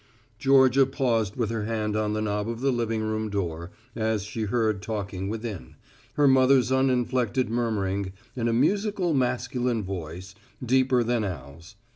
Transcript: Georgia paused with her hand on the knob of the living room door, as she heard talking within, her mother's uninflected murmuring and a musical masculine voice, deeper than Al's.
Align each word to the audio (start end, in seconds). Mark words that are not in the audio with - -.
Georgia 0.39 0.87
paused 0.87 1.35
with 1.35 1.51
her 1.51 1.65
hand 1.65 1.95
on 1.95 2.13
the 2.13 2.23
knob 2.23 2.49
of 2.49 2.59
the 2.59 2.71
living 2.71 3.03
room 3.03 3.29
door, 3.29 3.69
as 3.95 4.23
she 4.23 4.45
heard 4.45 4.81
talking 4.81 5.29
within, 5.29 5.75
her 6.15 6.27
mother's 6.27 6.71
uninflected 6.71 7.51
murmuring 7.51 8.11
and 8.35 8.49
a 8.49 8.51
musical 8.51 9.13
masculine 9.13 9.83
voice, 9.83 10.33
deeper 10.65 11.03
than 11.03 11.23
Al's. 11.23 11.75